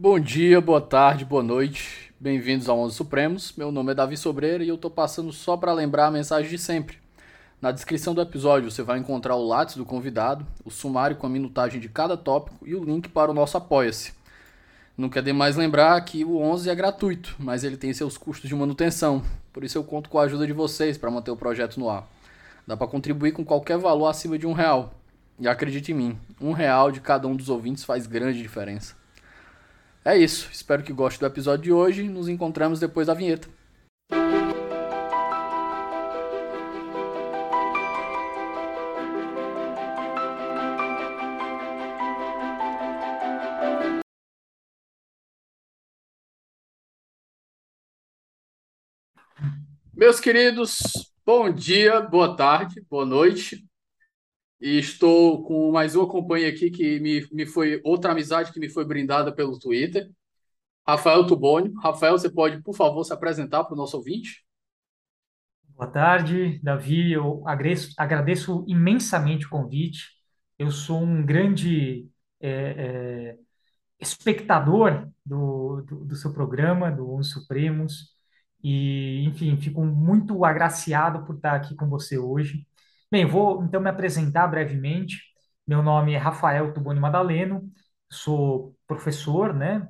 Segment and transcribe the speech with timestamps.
[0.00, 2.14] Bom dia, boa tarde, boa noite.
[2.20, 3.52] Bem-vindos ao Onze Supremos.
[3.56, 6.56] Meu nome é Davi Sobreira e eu tô passando só para lembrar a mensagem de
[6.56, 6.98] sempre.
[7.60, 11.28] Na descrição do episódio você vai encontrar o lápis do convidado, o sumário com a
[11.28, 14.12] minutagem de cada tópico e o link para o nosso Apoia-se.
[14.96, 18.54] Não quer demais lembrar que o 11 é gratuito, mas ele tem seus custos de
[18.54, 19.20] manutenção.
[19.52, 22.08] Por isso eu conto com a ajuda de vocês para manter o projeto no ar.
[22.64, 24.94] Dá para contribuir com qualquer valor acima de um real.
[25.40, 28.97] E acredite em mim, um real de cada um dos ouvintes faz grande diferença.
[30.04, 32.08] É isso, espero que goste do episódio de hoje.
[32.08, 33.48] Nos encontramos depois da vinheta.
[49.94, 50.80] Meus queridos,
[51.26, 53.68] bom dia, boa tarde, boa noite.
[54.60, 58.68] E estou com mais uma companhia aqui que me, me foi outra amizade que me
[58.68, 60.10] foi brindada pelo Twitter.
[60.86, 61.72] Rafael Tubônio.
[61.80, 64.44] Rafael, você pode, por favor, se apresentar para o nosso ouvinte?
[65.76, 67.12] Boa tarde, Davi.
[67.12, 70.08] Eu agradeço, agradeço imensamente o convite.
[70.58, 72.08] Eu sou um grande
[72.40, 73.38] é, é,
[74.00, 78.16] espectador do, do, do seu programa, do Uns Supremos.
[78.60, 82.66] E, enfim, fico muito agraciado por estar aqui com você hoje.
[83.10, 85.16] Bem, vou então me apresentar brevemente.
[85.66, 87.70] Meu nome é Rafael Tuboni Madaleno,
[88.10, 89.86] sou professor, né?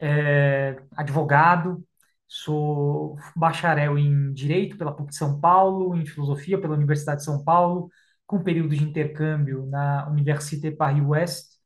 [0.00, 1.84] É, advogado,
[2.28, 7.44] sou bacharel em Direito pela PUC de São Paulo, em Filosofia pela Universidade de São
[7.44, 7.90] Paulo,
[8.26, 11.60] com período de intercâmbio na Université Paris-Ouest.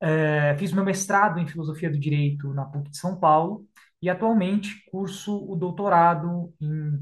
[0.00, 3.66] É, fiz meu mestrado em Filosofia do Direito na PUC de São Paulo
[4.02, 6.98] e atualmente curso o doutorado em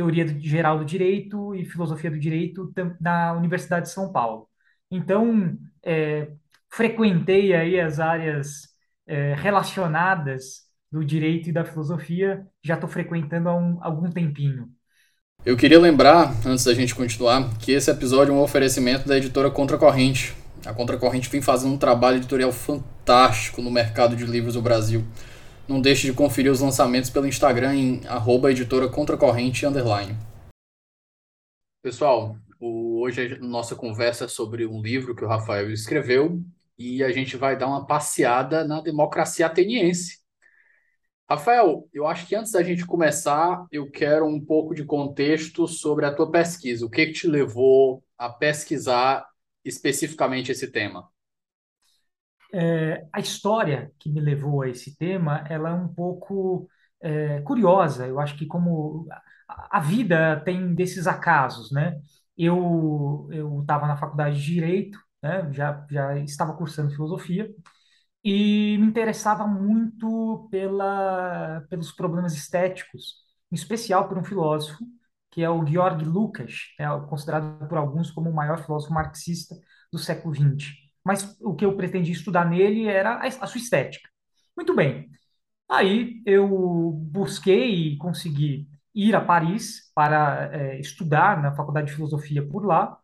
[0.00, 4.48] Teoria Geral do Direito e Filosofia do Direito na Universidade de São Paulo.
[4.90, 6.28] Então, é,
[6.70, 8.70] frequentei aí as áreas
[9.06, 14.68] é, relacionadas do direito e da filosofia, já estou frequentando há um, algum tempinho.
[15.44, 19.50] Eu queria lembrar, antes da gente continuar, que esse episódio é um oferecimento da editora
[19.50, 20.34] Contracorrente.
[20.66, 25.04] A Contracorrente vem fazendo um trabalho editorial fantástico no mercado de livros do Brasil.
[25.70, 30.18] Não deixe de conferir os lançamentos pelo Instagram em arroba editora contracorrente underline.
[31.80, 36.42] Pessoal, o, hoje a nossa conversa é sobre um livro que o Rafael escreveu
[36.76, 40.18] e a gente vai dar uma passeada na democracia ateniense.
[41.30, 46.04] Rafael, eu acho que antes da gente começar, eu quero um pouco de contexto sobre
[46.04, 46.84] a tua pesquisa.
[46.84, 49.24] O que, que te levou a pesquisar
[49.64, 51.08] especificamente esse tema?
[52.52, 56.68] É, a história que me levou a esse tema, ela é um pouco
[57.00, 58.06] é, curiosa.
[58.06, 59.06] Eu acho que como
[59.48, 62.00] a, vida tem desses acasos, né?
[62.36, 65.52] Eu eu estava na faculdade de direito, né?
[65.52, 67.48] Já já estava cursando filosofia
[68.24, 73.16] e me interessava muito pela pelos problemas estéticos,
[73.50, 74.84] em especial por um filósofo
[75.30, 79.54] que é o Georg Lukács, é considerado por alguns como o maior filósofo marxista
[79.92, 84.08] do século XX mas o que eu pretendia estudar nele era a, a sua estética.
[84.56, 85.10] Muito bem.
[85.68, 92.46] Aí eu busquei e consegui ir a Paris para é, estudar na Faculdade de Filosofia
[92.46, 92.96] por lá.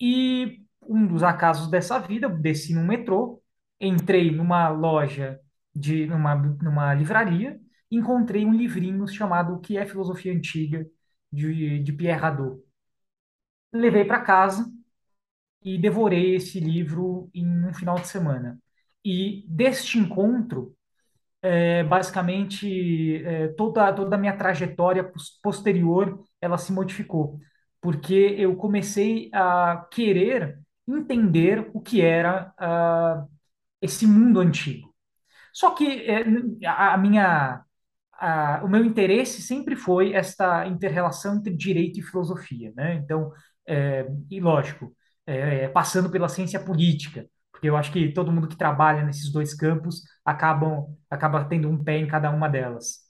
[0.00, 3.40] E um dos acasos dessa vida, desci no metrô,
[3.80, 5.38] entrei numa loja
[5.72, 10.84] de numa, numa livraria, encontrei um livrinho chamado O que é Filosofia Antiga
[11.32, 12.60] de, de Pierre Hadot.
[13.72, 14.73] Levei para casa
[15.64, 18.58] e devorei esse livro em um final de semana.
[19.04, 20.74] E deste encontro,
[21.42, 25.10] é, basicamente, é, toda, toda a minha trajetória
[25.42, 27.38] posterior, ela se modificou,
[27.80, 33.28] porque eu comecei a querer entender o que era uh,
[33.80, 34.94] esse mundo antigo.
[35.52, 36.24] Só que é,
[36.66, 37.62] a, minha,
[38.62, 42.96] o meu interesse sempre foi esta interrelação entre direito e filosofia, né?
[42.96, 43.32] Então,
[43.66, 44.94] é, e lógico,
[45.26, 49.54] é, passando pela ciência política, porque eu acho que todo mundo que trabalha nesses dois
[49.54, 53.04] campos acabam acaba tendo um pé em cada uma delas.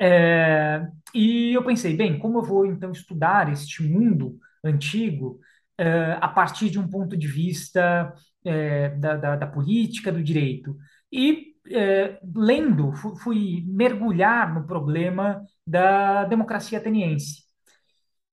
[0.00, 5.40] É, e eu pensei, bem, como eu vou então estudar este mundo antigo
[5.76, 8.12] é, a partir de um ponto de vista
[8.44, 10.76] é, da, da, da, política, do direito?
[11.12, 12.92] E é, lendo,
[13.22, 17.42] fui mergulhar no problema da democracia ateniense.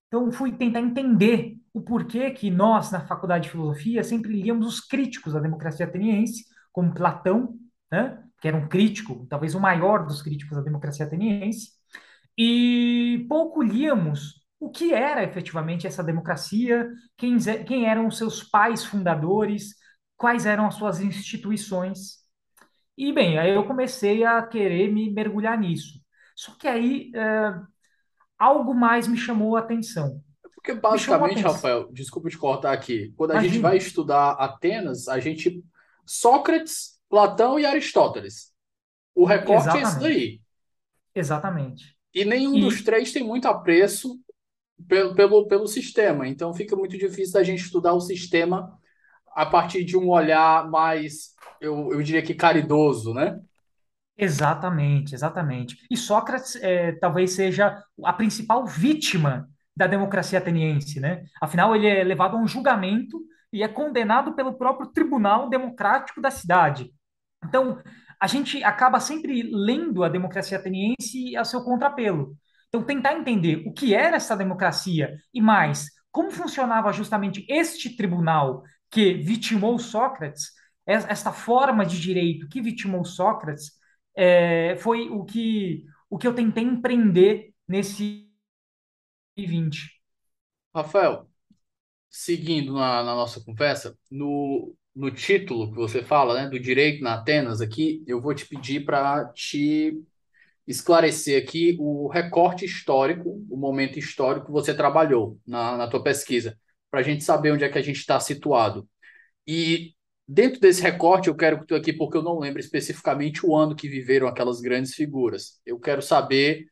[0.08, 4.80] Então, fui tentar entender o porquê que nós, na faculdade de filosofia, sempre líamos os
[4.80, 7.60] críticos da democracia ateniense, como Platão,
[7.92, 11.72] né, que era um crítico, talvez o maior dos críticos da democracia ateniense,
[12.38, 17.38] e pouco líamos o que era efetivamente essa democracia, quem,
[17.68, 19.76] quem eram os seus pais fundadores,
[20.16, 22.20] quais eram as suas instituições.
[22.98, 26.00] E, bem, aí eu comecei a querer me mergulhar nisso.
[26.38, 27.54] Só que aí é,
[28.40, 30.24] algo mais me chamou a atenção.
[30.66, 31.42] Porque basicamente.
[31.42, 35.64] Rafael, desculpa te cortar aqui, quando a gente vai estudar Atenas, a gente
[36.04, 38.52] Sócrates, Platão e Aristóteles.
[39.14, 40.02] O recorte é esse Exatamente.
[40.02, 40.42] daí.
[41.14, 41.98] Exatamente.
[42.14, 44.20] E nenhum dos E três tem muito apreço
[44.88, 46.28] pelo, pelo, pelo sistema.
[46.28, 48.76] Então fica muito difícil da gente estudar o sistema
[49.36, 53.40] a partir de um olhar mais, eu, eu diria que caridoso, né?
[54.18, 55.86] exatamente, exatamente.
[55.92, 61.24] E Sócrates é, talvez seja a principal vítima da democracia ateniense, né?
[61.42, 63.20] Afinal, ele é levado a um julgamento
[63.52, 66.92] e é condenado pelo próprio Tribunal Democrático da cidade.
[67.44, 67.82] Então,
[68.20, 72.36] a gente acaba sempre lendo a democracia ateniense a seu contrapelo.
[72.68, 78.64] Então, tentar entender o que era essa democracia e mais, como funcionava justamente este tribunal
[78.90, 80.52] que vitimou Sócrates,
[80.88, 83.72] es- esta forma de direito que vitimou Sócrates,
[84.16, 88.25] é, foi o que, o que eu tentei empreender nesse
[89.38, 89.92] 20.
[90.74, 91.30] Rafael,
[92.10, 97.16] seguindo na, na nossa conversa, no, no título que você fala, né, do direito na
[97.16, 100.02] Atenas aqui, eu vou te pedir para te
[100.68, 106.58] esclarecer aqui o recorte histórico, o momento histórico que você trabalhou na, na tua pesquisa,
[106.90, 108.88] para a gente saber onde é que a gente está situado.
[109.48, 109.94] E
[110.28, 113.76] dentro desse recorte, eu quero que tu aqui, porque eu não lembro especificamente o ano
[113.76, 115.60] que viveram aquelas grandes figuras.
[115.66, 116.68] Eu quero saber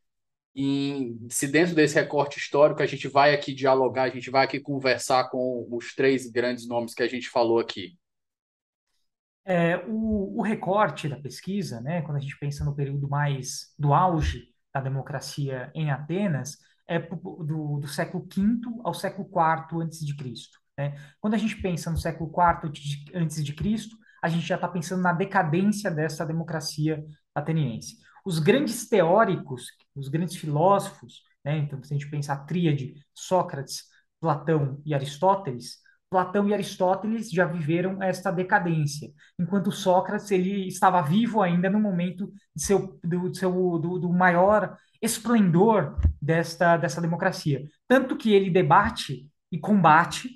[1.29, 5.29] se dentro desse recorte histórico a gente vai aqui dialogar, a gente vai aqui conversar
[5.29, 7.97] com os três grandes nomes que a gente falou aqui.
[9.45, 13.94] É, o, o recorte da pesquisa, né, quando a gente pensa no período mais do
[13.94, 16.57] auge da democracia em Atenas,
[16.88, 20.95] é do, do século quinto ao século quarto antes de Cristo, né?
[21.19, 22.31] Quando a gente pensa no século
[22.71, 27.03] de- antes de Cristo, a gente já está pensando na decadência dessa democracia
[27.33, 27.97] ateniense.
[28.25, 33.84] Os grandes teóricos, os grandes filósofos, né, então se a gente pensar a tríade Sócrates,
[34.20, 41.42] Platão e Aristóteles, Platão e Aristóteles já viveram esta decadência enquanto Sócrates ele estava vivo
[41.42, 47.68] ainda no momento de seu, do, seu, do, do maior esplendor desta, dessa democracia.
[47.88, 50.30] Tanto que ele debate e combate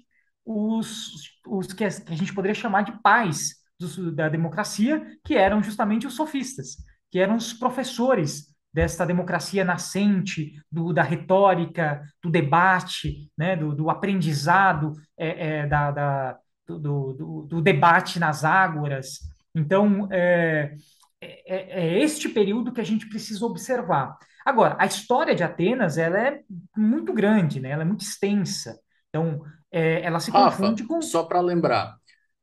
[0.43, 6.07] os, os que, a, gente poderia chamar de pais do, da democracia, que eram justamente
[6.07, 6.77] os sofistas,
[7.17, 13.89] que eram os professores desta democracia nascente, do, da retórica, do debate, né, do, do
[13.89, 16.37] aprendizado é, é, da, da,
[16.67, 19.17] do, do, do, debate nas ágoras.
[19.55, 20.75] Então, é,
[21.19, 24.15] é, é, este período que a gente precisa observar.
[24.45, 26.41] Agora, a história de Atenas ela é
[26.77, 27.71] muito grande, né?
[27.71, 28.79] ela é muito extensa.
[29.09, 29.41] Então,
[29.71, 31.96] é, ela se Rafa, confunde com só para lembrar,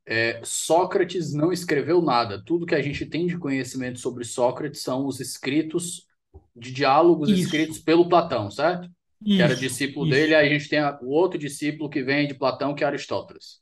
[0.05, 2.43] é, Sócrates não escreveu nada.
[2.43, 6.05] Tudo que a gente tem de conhecimento sobre Sócrates são os escritos
[6.55, 8.89] de diálogos isso, escritos pelo Platão, certo?
[9.33, 10.35] Que era isso, discípulo dele, isso.
[10.35, 13.61] aí a gente tem o outro discípulo que vem de Platão, que é Aristóteles.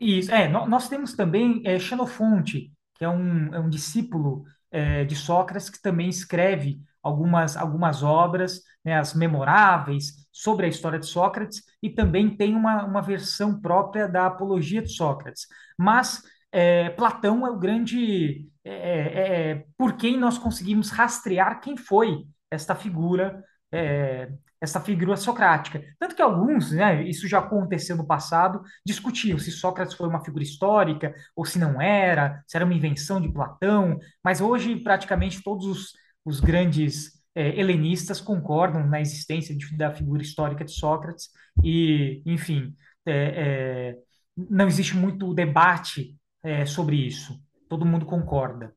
[0.00, 5.04] Isso, é, nó- nós temos também é, Xenofonte, que é um, é um discípulo é,
[5.04, 11.06] de Sócrates, que também escreve algumas, algumas obras, né, as memoráveis, sobre a história de
[11.06, 15.46] Sócrates, e também tem uma, uma versão própria da Apologia de Sócrates.
[15.78, 21.76] Mas é, Platão é o grande, é, é, é, por quem nós conseguimos rastrear quem
[21.76, 24.28] foi esta figura, é,
[24.60, 25.80] esta figura socrática.
[26.00, 30.42] Tanto que alguns, né, isso já aconteceu no passado, discutiam se Sócrates foi uma figura
[30.42, 35.66] histórica ou se não era, se era uma invenção de Platão, mas hoje praticamente todos
[35.66, 35.92] os,
[36.24, 41.30] os grandes é, helenistas concordam na existência de, da figura histórica de Sócrates
[41.62, 42.74] e, enfim,
[43.06, 43.98] é, é,
[44.36, 47.40] não existe muito debate é, sobre isso.
[47.68, 48.74] Todo mundo concorda.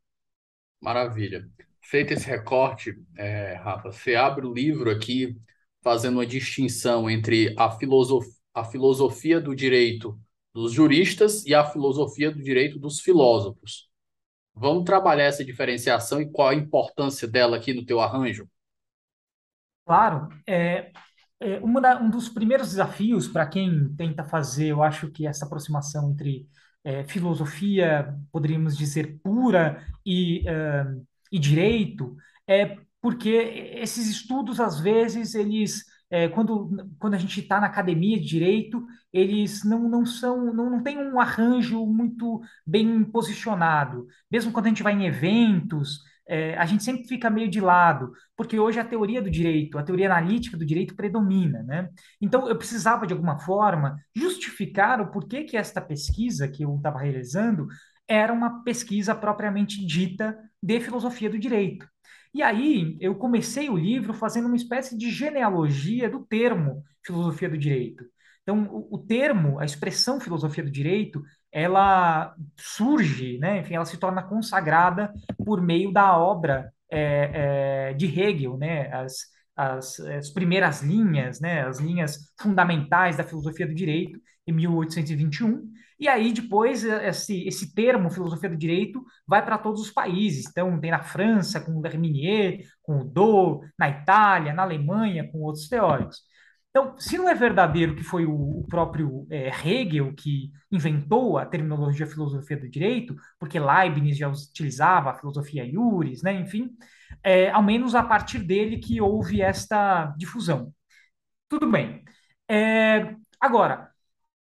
[0.81, 1.47] Maravilha.
[1.81, 5.37] Feito esse recorte, é, Rafa, você abre o livro aqui
[5.81, 10.19] fazendo uma distinção entre a filosof a filosofia do direito
[10.51, 13.87] dos juristas e a filosofia do direito dos filósofos.
[14.59, 18.45] Vamos trabalhar essa diferenciação e qual a importância dela aqui no teu arranjo?
[19.85, 20.91] Claro, é,
[21.39, 26.11] é da- um dos primeiros desafios para quem tenta fazer, eu acho que essa aproximação
[26.11, 26.47] entre
[26.83, 30.85] é, filosofia, poderíamos dizer, pura e, é,
[31.31, 32.15] e direito,
[32.47, 38.17] é porque esses estudos, às vezes, eles, é, quando, quando a gente está na academia
[38.19, 44.07] de direito, eles não, não são, não, não tem um arranjo muito bem posicionado.
[44.31, 48.11] Mesmo quando a gente vai em eventos, é, a gente sempre fica meio de lado
[48.35, 51.89] porque hoje a teoria do direito, a teoria analítica do direito predomina, né?
[52.21, 56.99] Então, eu precisava, de alguma forma, justificar o porquê que esta pesquisa que eu estava
[56.99, 57.67] realizando
[58.07, 61.87] era uma pesquisa propriamente dita de filosofia do direito.
[62.34, 67.57] E aí eu comecei o livro fazendo uma espécie de genealogia do termo filosofia do
[67.57, 68.05] direito.
[68.43, 73.60] Então, o, o termo, a expressão filosofia do direito, ela surge, né?
[73.60, 75.13] Enfim, ela se torna consagrada
[75.46, 78.89] por meio da obra é, é, de Hegel, né?
[78.93, 79.15] As,
[79.55, 81.63] as, as, primeiras linhas, né?
[81.63, 85.69] As linhas fundamentais da filosofia do direito, em 1821.
[86.00, 90.48] E aí, depois, esse, esse termo, filosofia do direito, vai para todos os países.
[90.48, 95.39] Então, tem na França, com o Lerminier, com o Do, na Itália, na Alemanha, com
[95.39, 96.22] outros teóricos.
[96.70, 102.06] Então, se não é verdadeiro que foi o, próprio é, Hegel que inventou a terminologia
[102.06, 106.34] filosofia do direito, porque Leibniz já utilizava a filosofia iuris, né?
[106.39, 106.70] enfim,
[107.24, 110.72] é, ao menos a partir dele que houve esta difusão.
[111.50, 112.04] Tudo bem.
[112.50, 113.87] É, agora,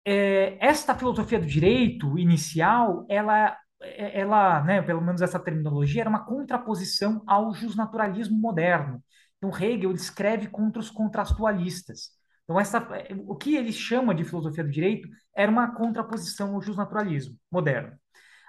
[0.05, 6.25] é, esta filosofia do direito inicial, ela, ela né, pelo menos essa terminologia, era uma
[6.25, 9.03] contraposição ao justnaturalismo moderno.
[9.37, 12.11] Então, Hegel escreve contra os contrastualistas.
[12.43, 12.87] Então, essa,
[13.27, 17.93] o que ele chama de filosofia do direito era uma contraposição ao justnaturalismo moderno.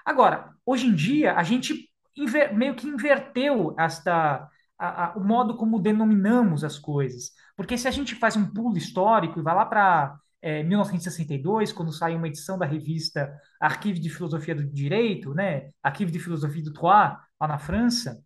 [0.04, 4.48] Agora, hoje em dia, a gente inver, meio que inverteu esta,
[4.78, 7.30] a, a, o modo como denominamos as coisas.
[7.56, 10.16] Porque se a gente faz um pulo histórico e vai lá para
[10.46, 16.12] é, 1962, quando sai uma edição da revista Arquivo de Filosofia do Direito, né, Arquivo
[16.12, 18.22] de Filosofia do Troyes, lá na França,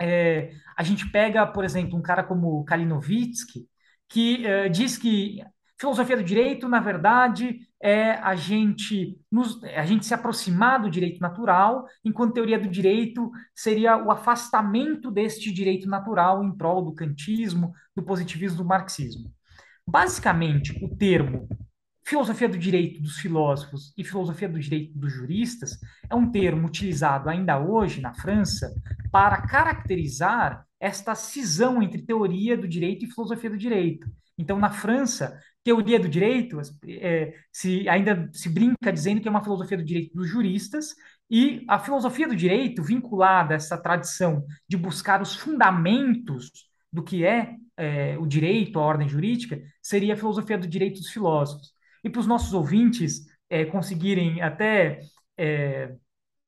[0.00, 3.68] é, a gente pega, por exemplo, um cara como Kalinowski,
[4.08, 5.42] que é, diz que
[5.78, 11.20] filosofia do direito, na verdade, é a gente, nos, a gente se aproximar do direito
[11.20, 17.74] natural, enquanto teoria do direito seria o afastamento deste direito natural em prol do kantismo,
[17.94, 19.30] do positivismo, do marxismo.
[19.86, 21.48] Basicamente, o termo
[22.04, 25.78] filosofia do direito dos filósofos e filosofia do direito dos juristas
[26.10, 28.74] é um termo utilizado ainda hoje na França
[29.12, 34.08] para caracterizar esta cisão entre teoria do direito e filosofia do direito.
[34.36, 36.58] Então, na França, teoria do direito
[36.88, 40.94] é, se ainda se brinca dizendo que é uma filosofia do direito dos juristas
[41.30, 47.24] e a filosofia do direito vinculada a essa tradição de buscar os fundamentos do que
[47.24, 51.72] é, é o direito, a ordem jurídica, seria a filosofia do direito dos filósofos.
[52.02, 55.00] E para os nossos ouvintes é, conseguirem até
[55.38, 55.92] é,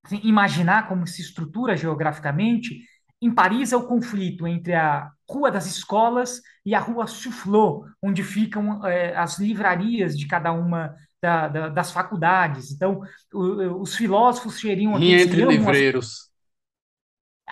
[0.05, 2.81] assim, imaginar como se estrutura geograficamente,
[3.21, 8.23] em Paris é o conflito entre a Rua das Escolas e a Rua Soufflot, onde
[8.23, 12.73] ficam é, as livrarias de cada uma da, da, das faculdades.
[12.73, 13.01] Então,
[13.33, 14.95] o, os filósofos seriam...
[14.97, 16.07] Rinha entre livreiros.
[16.07, 16.32] As...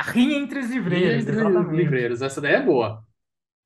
[0.03, 3.03] Rinha entre os livreiros, entre livreiros, essa daí é boa.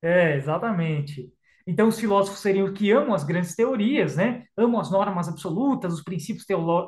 [0.01, 1.29] É, exatamente.
[1.67, 4.43] Então, os filósofos seriam que amam as grandes teorias, né?
[4.55, 6.45] amam as normas absolutas, os princípios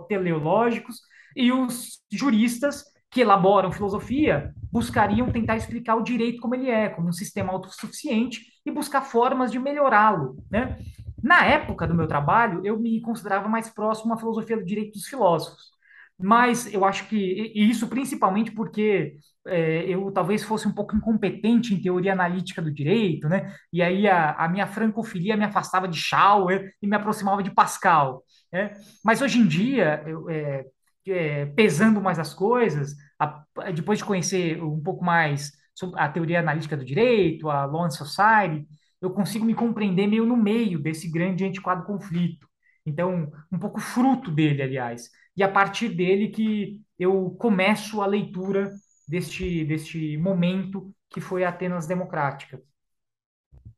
[0.07, 1.01] teleológicos,
[1.35, 7.07] e os juristas que elaboram filosofia buscariam tentar explicar o direito como ele é, como
[7.07, 10.77] um sistema autossuficiente e buscar formas de melhorá-lo, né?
[11.21, 15.07] Na época do meu trabalho, eu me considerava mais próximo à filosofia do direito dos
[15.07, 15.71] filósofos,
[16.19, 17.15] mas eu acho que
[17.53, 19.15] e isso principalmente porque
[19.47, 23.53] é, eu talvez fosse um pouco incompetente em teoria analítica do direito, né?
[23.71, 28.23] E aí a, a minha francofilia me afastava de Schauer e me aproximava de Pascal.
[28.51, 28.71] Né?
[29.03, 30.65] Mas hoje em dia, eu, é,
[31.07, 33.43] é, pesando mais as coisas, a,
[33.73, 35.51] depois de conhecer um pouco mais
[35.95, 38.67] a teoria analítica do direito, a Law and Society,
[39.01, 42.47] eu consigo me compreender meio no meio desse grande antiquado conflito.
[42.85, 45.09] Então, um pouco fruto dele, aliás.
[45.37, 48.73] E a partir dele que eu começo a leitura
[49.07, 52.61] deste, deste momento que foi a Atenas Democrática.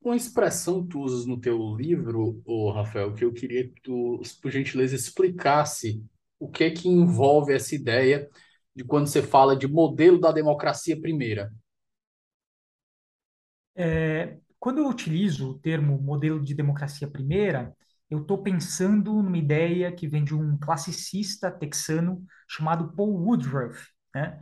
[0.01, 4.21] Uma expressão que tu usas no teu livro, ô Rafael, que eu queria que tu,
[4.41, 6.01] por gentileza, explicasse
[6.39, 8.29] o que é que envolve essa ideia
[8.73, 11.51] de quando você fala de modelo da democracia primeira?
[13.75, 17.75] É, quando eu utilizo o termo modelo de democracia primeira,
[18.09, 23.87] eu estou pensando numa ideia que vem de um classicista texano chamado Paul Woodruff.
[24.13, 24.39] Né?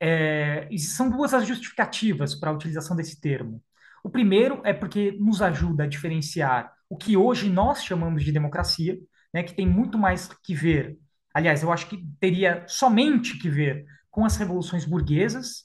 [0.00, 3.62] É, e são duas as justificativas para a utilização desse termo.
[4.02, 8.98] O primeiro é porque nos ajuda a diferenciar o que hoje nós chamamos de democracia,
[9.32, 10.98] né, que tem muito mais que ver
[11.32, 15.64] Aliás, eu acho que teria somente que ver com as revoluções burguesas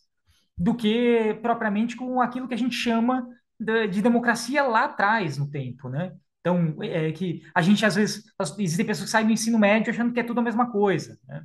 [0.58, 3.28] do que propriamente com aquilo que a gente chama
[3.60, 6.14] de, de democracia lá atrás no tempo, né?
[6.46, 8.24] Então, é que a gente às vezes
[8.60, 11.44] existem pessoas que saem do ensino médio achando que é tudo a mesma coisa, né?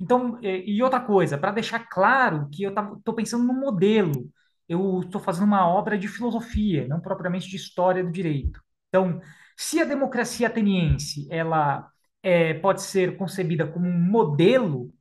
[0.00, 4.30] Então, e outra coisa, para deixar claro que eu estou pensando no modelo,
[4.68, 8.62] eu estou fazendo uma obra de filosofia, não propriamente de história do direito.
[8.88, 9.20] Então,
[9.56, 11.88] se a democracia ateniense ela
[12.22, 14.94] é, pode ser concebida como um modelo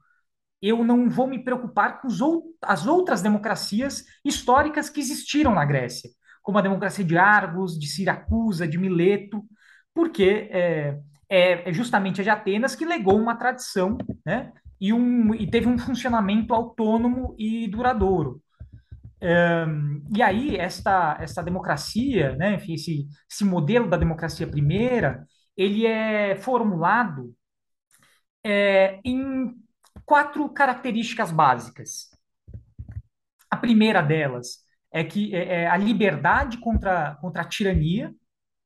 [0.62, 2.08] eu não vou me preocupar com
[2.64, 6.10] as outras democracias históricas que existiram na Grécia,
[6.50, 9.46] como a democracia de Argos, de Siracusa, de Mileto,
[9.94, 14.52] porque é, é, é justamente a de Atenas que legou uma tradição, né?
[14.82, 18.42] E, um, e teve um funcionamento autônomo e duradouro.
[19.22, 25.24] Um, e aí, esta, esta democracia, né, enfim, esse, esse modelo da democracia primeira,
[25.56, 27.32] ele é formulado
[28.44, 29.54] é, em
[30.04, 32.10] quatro características básicas.
[33.52, 38.14] A primeira delas é que é, é a liberdade contra, contra a tirania.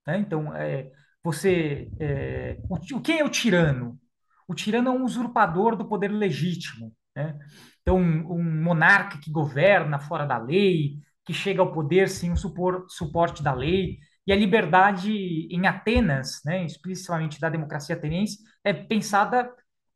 [0.07, 0.19] Né?
[0.19, 0.91] Então, é,
[1.23, 1.89] você.
[1.99, 3.99] É, o, quem é o tirano?
[4.47, 6.93] O tirano é um usurpador do poder legítimo.
[7.15, 7.37] Né?
[7.81, 12.37] Então, um, um monarca que governa fora da lei, que chega ao poder sem o
[12.37, 13.99] supor, suporte da lei.
[14.25, 15.11] E a liberdade
[15.51, 19.51] em Atenas, né, especificamente da democracia ateniense, é pensada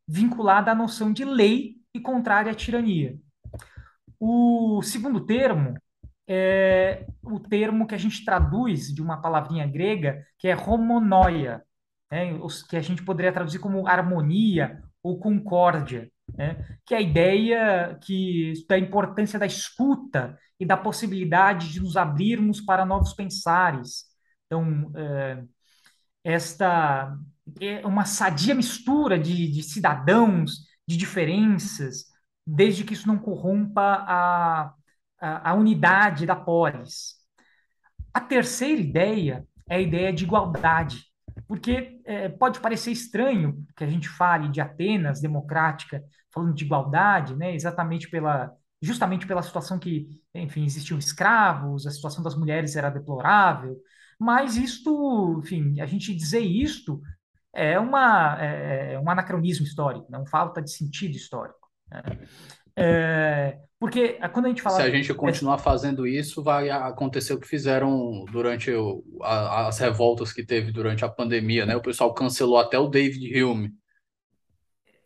[0.06, 3.18] vinculada à noção de lei e contrária à tirania.
[4.20, 5.74] O segundo termo
[6.28, 11.62] é o termo que a gente traduz de uma palavrinha grega, que é homonoia,
[12.10, 17.98] né, que a gente poderia traduzir como harmonia ou concórdia, né, que é a ideia
[18.02, 24.04] que, da importância da escuta e da possibilidade de nos abrirmos para novos pensares.
[24.46, 25.42] Então, é,
[26.24, 27.16] esta
[27.60, 32.06] é uma sadia mistura de, de cidadãos, de diferenças,
[32.46, 34.74] desde que isso não corrompa a,
[35.20, 37.14] a, unidade da polis.
[38.12, 41.04] A terceira ideia é a ideia de igualdade,
[41.46, 47.34] porque é, pode parecer estranho que a gente fale de Atenas democrática falando de igualdade,
[47.34, 52.90] né, exatamente pela justamente pela situação que, enfim, existiam escravos, a situação das mulheres era
[52.90, 53.76] deplorável,
[54.18, 57.00] mas isto, enfim, a gente dizer isto
[57.52, 61.68] é, uma, é, é um anacronismo histórico, não falta de sentido histórico.
[61.90, 62.02] Né?
[62.76, 64.76] É, porque quando a gente fala.
[64.76, 69.78] Se a gente continuar fazendo isso, vai acontecer o que fizeram durante o, a, as
[69.78, 71.76] revoltas que teve durante a pandemia, né?
[71.76, 73.72] O pessoal cancelou até o David Hume.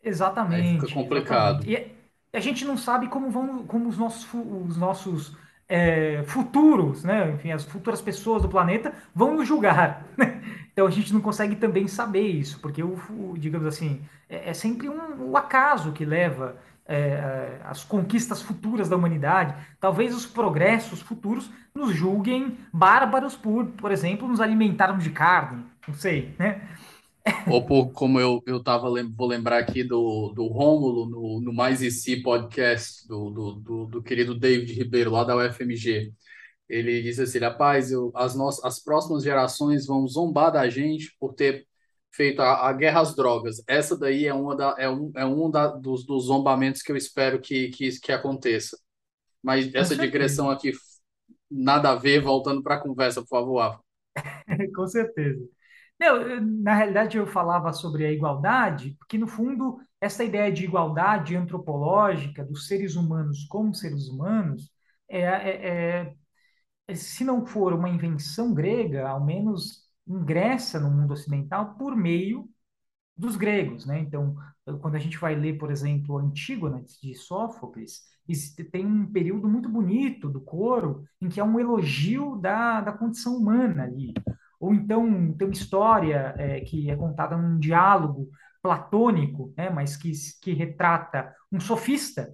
[0.03, 0.67] Exatamente.
[0.67, 1.63] Aí fica complicado.
[1.63, 1.95] Exatamente.
[2.33, 7.31] E a gente não sabe como vão, como os nossos, os nossos é, futuros, né?
[7.31, 10.05] Enfim, as futuras pessoas do planeta vão nos julgar.
[10.73, 14.53] Então a gente não consegue também saber isso, porque o, o digamos assim, é, é
[14.55, 16.57] sempre um, o acaso que leva
[16.93, 19.55] é, é, as conquistas futuras da humanidade.
[19.79, 25.63] Talvez os progressos futuros nos julguem bárbaros por, por exemplo, nos alimentarmos de carne.
[25.87, 26.61] Não sei, né?
[27.47, 31.81] Ou por, como eu, eu tava, vou lembrar aqui do, do Rômulo, no, no Mais
[31.81, 36.13] e Si podcast, do, do, do, do querido David Ribeiro, lá da UFMG.
[36.69, 41.33] Ele disse assim, rapaz, eu, as, nossas, as próximas gerações vão zombar da gente por
[41.33, 41.65] ter
[42.13, 43.63] feito a, a guerra às drogas.
[43.67, 46.97] Essa daí é, uma da, é um, é um da, dos, dos zombamentos que eu
[46.97, 48.77] espero que, que, que aconteça.
[49.41, 50.71] Mas essa digressão aqui,
[51.49, 53.83] nada a ver, voltando para a conversa, por favor.
[54.75, 55.43] Com certeza.
[55.99, 61.35] Não, na realidade, eu falava sobre a igualdade, porque, no fundo, essa ideia de igualdade
[61.35, 64.71] antropológica dos seres humanos como seres humanos,
[65.07, 66.15] é, é,
[66.87, 72.49] é, se não for uma invenção grega, ao menos ingressa no mundo ocidental por meio
[73.15, 73.99] dos gregos, né?
[73.99, 74.35] Então,
[74.81, 78.01] quando a gente vai ler, por exemplo, Antígona de Sófocles,
[78.71, 83.35] tem um período muito bonito do coro em que é um elogio da, da condição
[83.37, 84.13] humana ali.
[84.59, 88.29] Ou então tem uma história é, que é contada num diálogo
[88.61, 90.11] platônico, né, mas que,
[90.41, 92.33] que retrata um sofista,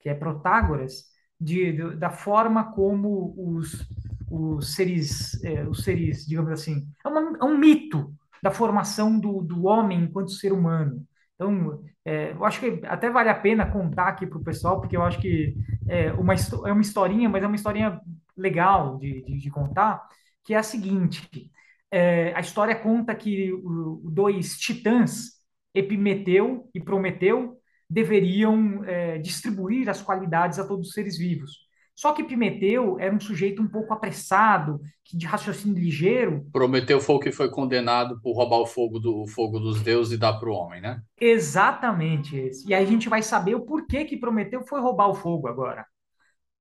[0.00, 1.04] que é Protágoras,
[1.38, 3.86] de, de da forma como os,
[4.30, 8.12] os seres, é, os seres, digamos assim, é, uma, é, um mito
[8.42, 11.04] da formação do, do homem enquanto ser humano.
[11.34, 14.96] Então, é, eu acho que até vale a pena contar aqui para o pessoal, porque
[14.96, 15.56] eu acho que
[15.88, 18.00] é uma, é uma historinha, mas é uma historinha
[18.36, 20.02] legal de, de, de contar,
[20.44, 21.50] que é a seguinte:
[21.90, 25.38] é, a história conta que o, dois titãs,
[25.74, 27.56] Epimeteu e Prometeu,
[27.88, 31.67] deveriam é, distribuir as qualidades a todos os seres vivos.
[31.98, 34.80] Só que Epimeteu era um sujeito um pouco apressado,
[35.12, 36.46] de raciocínio ligeiro.
[36.52, 40.12] Prometeu foi o que foi condenado por roubar o fogo do o fogo dos deuses
[40.12, 41.02] e dar para o homem, né?
[41.20, 42.68] Exatamente esse.
[42.68, 45.84] E aí a gente vai saber o porquê que Prometeu foi roubar o fogo agora.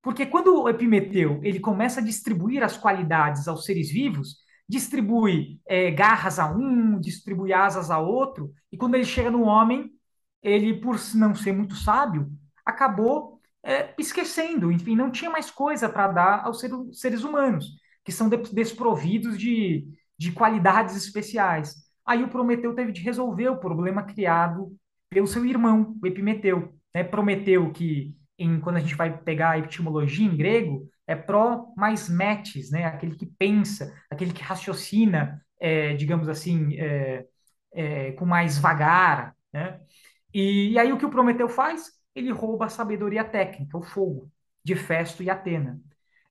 [0.02, 5.92] Porque quando o Epimeteu ele começa a distribuir as qualidades aos seres vivos, distribui é,
[5.92, 9.92] garras a um, distribui asas a outro, e quando ele chega no homem,
[10.42, 12.28] ele, por não ser muito sábio,
[12.66, 13.37] acabou
[13.68, 18.30] é, esquecendo, enfim, não tinha mais coisa para dar aos ser, seres humanos, que são
[18.30, 19.86] desprovidos de,
[20.18, 21.76] de qualidades especiais.
[22.06, 24.74] Aí o Prometeu teve de resolver o problema criado
[25.10, 26.74] pelo seu irmão, o Epimeteu.
[26.96, 27.04] Né?
[27.04, 32.08] Prometeu que, em, quando a gente vai pegar a etimologia em grego, é pró mais
[32.08, 32.86] metes, né?
[32.86, 37.26] aquele que pensa, aquele que raciocina, é, digamos assim, é,
[37.74, 39.36] é, com mais vagar.
[39.52, 39.78] Né?
[40.34, 41.97] E, e aí o que o Prometeu faz?
[42.18, 44.32] Ele rouba a sabedoria técnica, o fogo,
[44.64, 45.80] de Festo e Atena.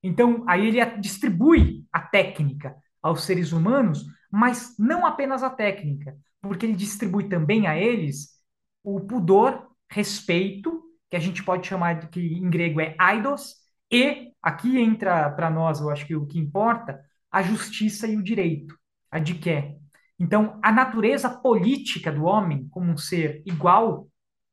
[0.03, 6.67] Então, aí ele distribui a técnica aos seres humanos, mas não apenas a técnica, porque
[6.67, 8.37] ele distribui também a eles
[8.83, 13.55] o pudor, respeito, que a gente pode chamar de que em grego é aidos,
[13.91, 18.23] e aqui entra para nós, eu acho que o que importa, a justiça e o
[18.23, 18.77] direito,
[19.09, 19.77] a de que.
[20.19, 24.09] Então, a natureza política do homem como um ser igual,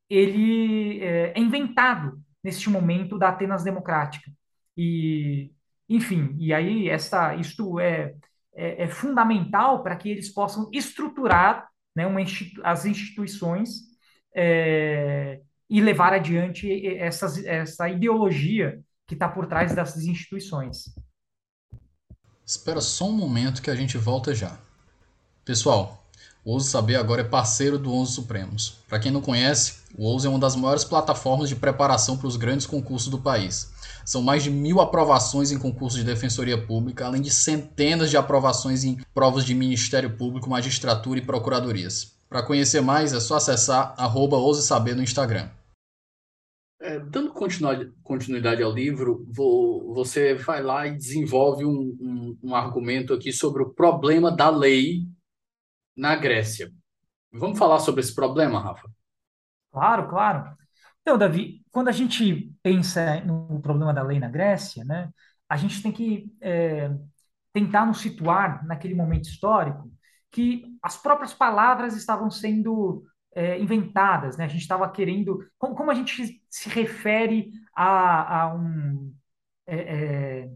[0.10, 4.32] ele é, é inventado neste momento da Atenas democrática.
[4.78, 5.52] E,
[5.88, 8.16] enfim, e aí esta, isto é,
[8.54, 13.82] é, é fundamental para que eles possam estruturar né, uma institu as instituições
[14.36, 15.40] é,
[15.70, 20.94] e levar adiante essas, essa ideologia que está por trás dessas instituições.
[22.46, 24.60] Espera só um momento que a gente volta já.
[25.46, 26.03] Pessoal,
[26.46, 28.78] o Ouso Saber agora é parceiro do Onze Supremos.
[28.90, 32.36] Para quem não conhece, o Ouso é uma das maiores plataformas de preparação para os
[32.36, 33.72] grandes concursos do país.
[34.06, 38.84] São mais de mil aprovações em concursos de defensoria pública, além de centenas de aprovações
[38.84, 42.14] em provas de Ministério Público, magistratura e procuradorias.
[42.28, 45.50] Para conhecer mais, é só acessar arroba Saber no Instagram.
[46.82, 53.14] É, dando continuidade ao livro, vou, você vai lá e desenvolve um, um, um argumento
[53.14, 55.08] aqui sobre o problema da lei
[55.96, 56.72] na Grécia.
[57.32, 58.90] Vamos falar sobre esse problema, Rafa?
[59.72, 60.56] Claro, claro.
[61.02, 65.10] Então, Davi, quando a gente pensa no problema da lei na Grécia, né,
[65.50, 66.90] a gente tem que é,
[67.52, 69.92] tentar nos situar naquele momento histórico
[70.32, 73.04] que as próprias palavras estavam sendo
[73.36, 74.46] é, inventadas, né?
[74.46, 79.14] A gente estava querendo, como, como, a gente se refere a, a um,
[79.68, 80.52] é, é,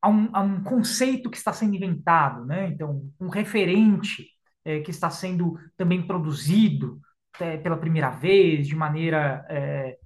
[0.00, 2.68] a um, a um conceito que está sendo inventado, né?
[2.68, 4.28] Então, um referente
[4.64, 7.00] é, que está sendo também produzido,
[7.40, 9.44] é, pela primeira vez, de maneira.
[9.48, 9.98] É,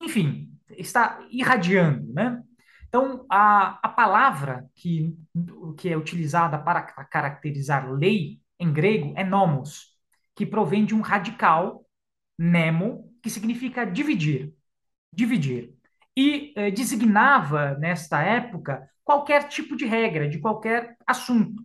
[0.00, 2.42] enfim, está irradiando, né?
[2.88, 5.14] Então, a, a palavra que,
[5.76, 9.94] que é utilizada para caracterizar lei em grego é nomos,
[10.34, 11.84] que provém de um radical,
[12.38, 14.54] nemo, que significa dividir.
[15.12, 15.77] Dividir.
[16.18, 21.62] E eh, designava, nesta época, qualquer tipo de regra, de qualquer assunto.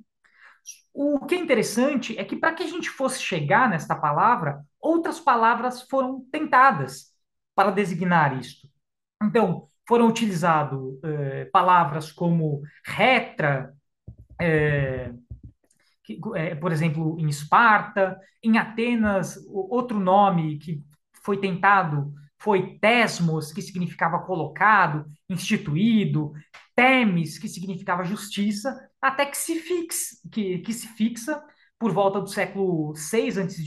[0.93, 5.19] O que é interessante é que para que a gente fosse chegar nesta palavra, outras
[5.19, 7.11] palavras foram tentadas
[7.55, 8.67] para designar isto.
[9.23, 13.73] Então, foram utilizadas eh, palavras como retra,
[14.39, 15.11] eh,
[16.03, 20.83] que, eh, por exemplo, em Esparta, em Atenas, outro nome que
[21.23, 22.13] foi tentado
[22.43, 26.33] foi tesmos, que significava colocado, instituído,
[26.75, 29.61] temes, que significava justiça, até que se,
[30.29, 31.41] que, que se fixa
[31.79, 33.63] por volta do século 6 a.C.,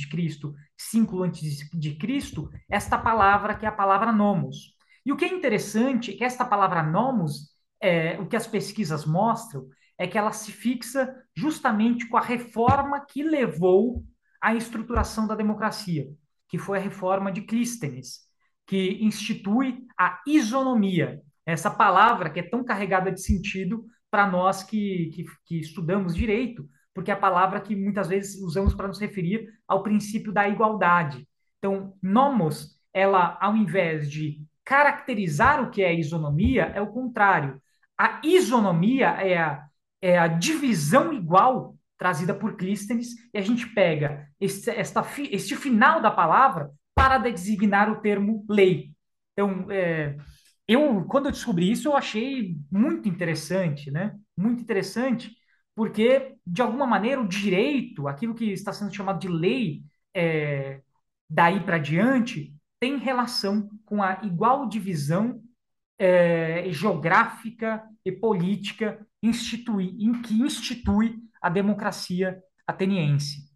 [0.77, 4.75] 5 a.C., esta palavra que é a palavra nomos.
[5.07, 9.07] E o que é interessante é que esta palavra nomos, é, o que as pesquisas
[9.07, 14.05] mostram, é que ela se fixa justamente com a reforma que levou
[14.39, 16.07] à estruturação da democracia,
[16.47, 18.26] que foi a reforma de Clístenes,
[18.67, 25.11] que institui a isonomia, essa palavra que é tão carregada de sentido para nós que,
[25.15, 29.49] que, que, estudamos direito, porque é a palavra que muitas vezes usamos para nos referir
[29.69, 31.27] ao princípio da igualdade.
[31.59, 37.61] Então, nomos, ela, ao invés de caracterizar o que é isonomia, é o contrário.
[37.97, 39.67] A isonomia é a,
[40.01, 46.01] é a divisão igual trazida por Clístenes, e a gente pega este, esta, este final
[46.03, 48.91] da palavra para designar o termo lei.
[49.35, 50.17] Então, é,
[50.67, 54.17] eu, quando eu descobri isso, eu achei muito interessante, né?
[54.35, 55.37] Muito interessante,
[55.75, 60.81] porque, de alguma maneira, o direito, aquilo que está sendo chamado de lei, é,
[61.29, 65.43] daí para diante, tem relação com a igual divisão
[65.99, 73.56] é, geográfica e política institui, em que institui a democracia ateniense.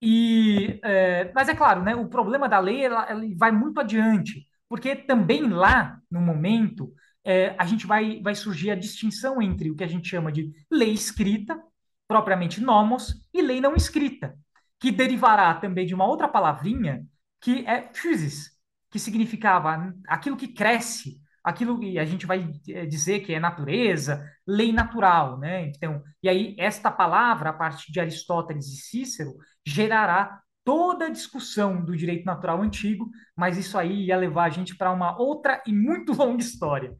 [0.00, 4.46] E, é, mas é claro, né, o problema da lei ela, ela vai muito adiante
[4.68, 6.92] porque também lá, no momento,
[7.24, 10.52] é, a gente vai, vai surgir a distinção entre o que a gente chama de
[10.70, 11.58] lei escrita,
[12.06, 14.38] propriamente nomos, e lei não escrita,
[14.78, 17.06] que derivará também de uma outra palavrinha,
[17.40, 18.50] que é physis,
[18.90, 24.24] que significava aquilo que cresce, aquilo que a gente vai é, dizer que é natureza,
[24.46, 25.68] lei natural, né?
[25.68, 29.34] Então, e aí esta palavra, a partir de Aristóteles e Cícero,
[29.66, 34.76] gerará toda a discussão do direito natural antigo, mas isso aí ia levar a gente
[34.76, 36.94] para uma outra e muito longa história.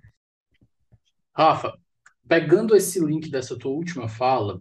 [1.36, 1.78] Rafa,
[2.26, 4.60] pegando esse link dessa tua última fala,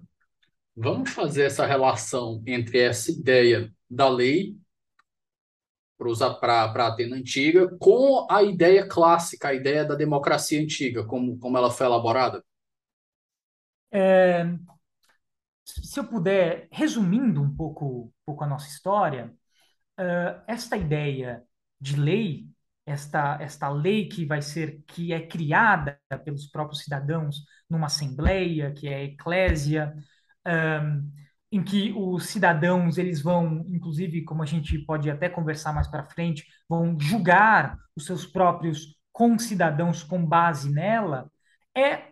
[0.76, 4.58] vamos fazer essa relação entre essa ideia da lei
[6.40, 11.58] para a Atena antiga com a ideia clássica, a ideia da democracia antiga, como, como
[11.58, 12.44] ela foi elaborada?
[13.92, 14.46] É,
[15.66, 19.34] se eu puder, resumindo um pouco, um pouco a nossa história,
[20.00, 21.44] uh, esta ideia
[21.80, 22.48] de lei,
[22.86, 28.88] esta, esta lei que vai ser, que é criada pelos próprios cidadãos numa assembleia, que
[28.88, 29.94] é a eclésia,
[31.52, 36.06] em que os cidadãos, eles vão, inclusive, como a gente pode até conversar mais para
[36.06, 41.32] frente, vão julgar os seus próprios concidadãos com base nela,
[41.76, 42.10] é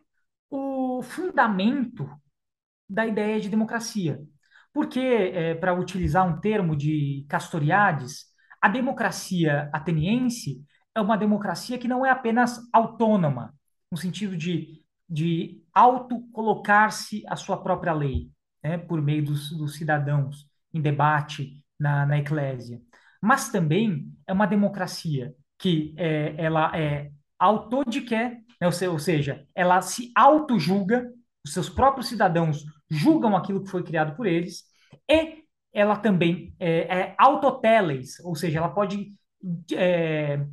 [0.50, 2.10] o fundamento
[2.90, 4.22] da ideia de democracia.
[4.74, 8.26] Porque, é, para utilizar um termo de Castoriades,
[8.62, 10.64] a democracia ateniense
[10.96, 13.54] é uma democracia que não é apenas autônoma,
[13.92, 18.30] no sentido de, de auto-colocar-se a sua própria lei,
[18.66, 22.82] né, por meio dos, dos cidadãos em debate na, na eclésia,
[23.22, 30.12] mas também é uma democracia que é, ela é autodiqué, né, ou seja, ela se
[30.16, 31.08] auto-julga,
[31.46, 34.64] os seus próprios cidadãos julgam aquilo que foi criado por eles,
[35.08, 39.14] e ela também é, é autoteles, ou seja, ela pode
[39.74, 40.44] é,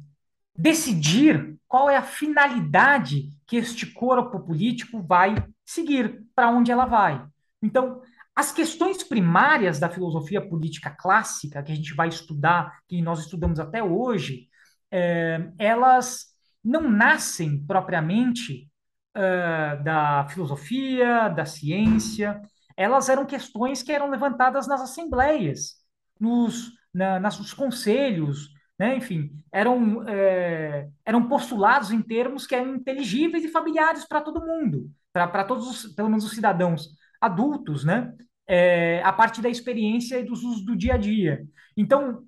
[0.54, 7.31] decidir qual é a finalidade que este corpo político vai seguir, para onde ela vai.
[7.62, 8.02] Então,
[8.34, 13.60] as questões primárias da filosofia política clássica, que a gente vai estudar, que nós estudamos
[13.60, 14.48] até hoje,
[14.90, 16.26] é, elas
[16.64, 18.70] não nascem propriamente
[19.16, 22.40] uh, da filosofia, da ciência,
[22.76, 25.76] elas eram questões que eram levantadas nas assembleias,
[26.18, 28.48] nos, na, nos conselhos,
[28.78, 28.96] né?
[28.96, 34.90] enfim, eram, é, eram postulados em termos que eram inteligíveis e familiares para todo mundo,
[35.12, 36.88] para todos, os, pelo menos os cidadãos
[37.22, 38.12] adultos, né?
[38.46, 41.46] É, a partir da experiência e dos usos do dia a dia.
[41.76, 42.22] Então,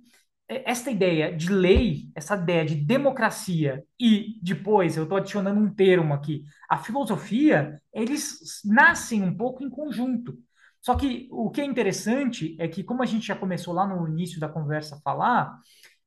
[0.48, 5.74] é, esta ideia de lei, essa ideia de democracia e depois eu estou adicionando um
[5.74, 10.38] termo aqui, a filosofia, eles nascem um pouco em conjunto.
[10.80, 14.06] Só que o que é interessante é que, como a gente já começou lá no
[14.06, 15.58] início da conversa a falar,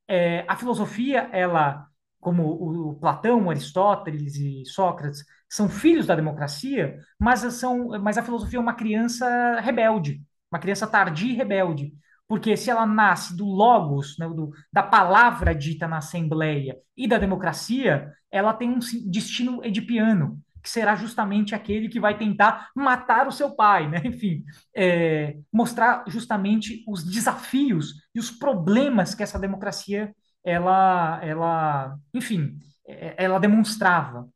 [0.08, 1.88] é, a filosofia, ela,
[2.20, 8.60] como o, Platão, Aristóteles e Sócrates são filhos da democracia, mas, são, mas a filosofia
[8.60, 11.94] é uma criança rebelde, uma criança tardia e rebelde.
[12.28, 17.18] Porque se ela nasce do logos, né, do, da palavra dita na Assembleia e da
[17.18, 23.32] democracia, ela tem um destino edipiano, que será justamente aquele que vai tentar matar o
[23.32, 24.02] seu pai, né?
[24.06, 24.44] Enfim,
[24.76, 30.14] é, mostrar justamente os desafios e os problemas que essa democracia,
[30.48, 32.58] ela, ela, enfim,
[32.88, 34.30] é, ela demonstrava.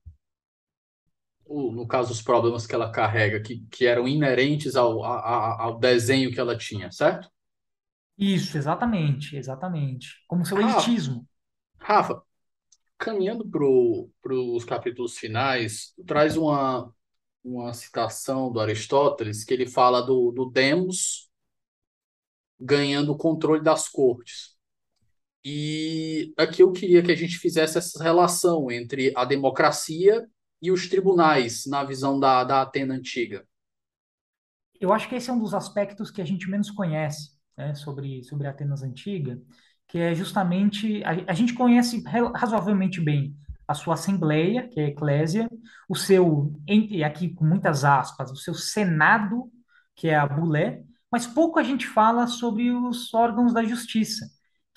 [1.47, 6.39] No caso, os problemas que ela carrega, que, que eram inerentes ao, ao desenho que
[6.39, 7.29] ela tinha, certo?
[8.17, 10.09] Isso, exatamente, exatamente.
[10.27, 11.27] Como seu Rafa, elitismo.
[11.79, 12.21] Rafa,
[12.97, 16.93] caminhando para os capítulos finais, traz uma,
[17.43, 21.29] uma citação do Aristóteles que ele fala do, do Demos
[22.59, 24.50] ganhando o controle das cortes.
[25.43, 30.27] E aqui eu queria que a gente fizesse essa relação entre a democracia
[30.61, 33.45] e os tribunais na visão da, da Atena antiga.
[34.79, 38.23] Eu acho que esse é um dos aspectos que a gente menos conhece né, sobre,
[38.23, 39.39] sobre Atenas antiga,
[39.87, 42.03] que é justamente, a, a gente conhece
[42.35, 43.35] razoavelmente bem
[43.67, 45.49] a sua assembleia, que é a eclésia,
[45.87, 49.51] o seu, entre aqui com muitas aspas, o seu senado,
[49.95, 54.25] que é a bulé, mas pouco a gente fala sobre os órgãos da justiça,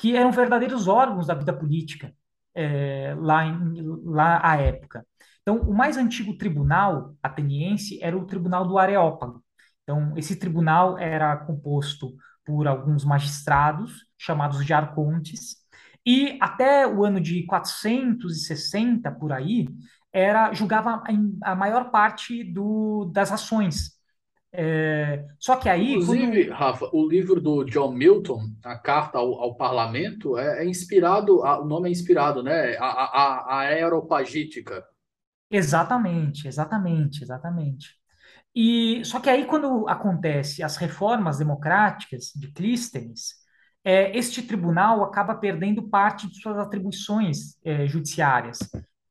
[0.04, 2.12] que eram verdadeiros órgãos da vida política
[2.54, 3.72] é, lá, em,
[4.04, 5.02] lá à época.
[5.40, 9.42] Então, o mais antigo tribunal ateniense era o Tribunal do Areópago.
[9.82, 12.14] Então, esse tribunal era composto
[12.44, 15.56] por alguns magistrados, chamados de arcontes,
[16.04, 19.68] e até o ano de 460, por aí,
[20.12, 21.02] era julgava
[21.42, 23.92] a maior parte do, das ações.
[24.56, 25.94] É, só que aí.
[25.94, 26.56] Inclusive, quando...
[26.56, 31.60] Rafa, o livro do John Milton, A Carta ao, ao Parlamento, é, é inspirado, a,
[31.60, 32.76] o nome é inspirado, né?
[32.76, 34.84] A, a, a Aeropagítica.
[35.50, 37.96] Exatamente, exatamente, exatamente.
[38.54, 43.34] E só que aí quando acontece as reformas democráticas de Clístenes,
[43.82, 48.60] é, este tribunal acaba perdendo parte de suas atribuições é, judiciárias.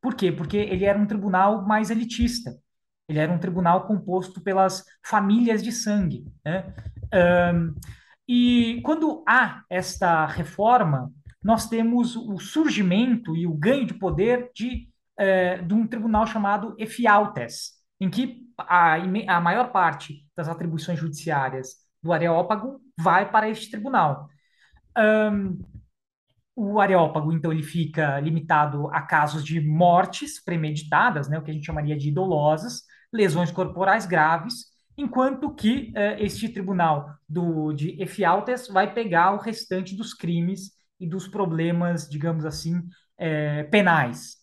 [0.01, 0.31] Por quê?
[0.31, 2.57] Porque ele era um tribunal mais elitista.
[3.07, 6.25] Ele era um tribunal composto pelas famílias de sangue.
[6.45, 6.73] Né?
[7.53, 7.75] Um,
[8.27, 11.11] E quando há esta reforma,
[11.43, 14.87] nós temos o surgimento e o ganho de poder de,
[15.19, 18.95] eh, de um tribunal chamado Efialtes, em que a,
[19.27, 24.29] a maior parte das atribuições judiciárias do Areópago vai para este tribunal.
[24.97, 25.59] Um,
[26.55, 31.53] o Areópago, então, ele fica limitado a casos de mortes premeditadas, né, o que a
[31.53, 32.83] gente chamaria de dolosas,
[33.13, 34.65] lesões corporais graves,
[34.97, 41.07] enquanto que uh, este tribunal do, de Efialtes vai pegar o restante dos crimes e
[41.07, 42.81] dos problemas, digamos assim,
[43.17, 44.37] é, penais.